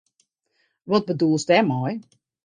[0.89, 1.93] Wat bedoelst dêrmei?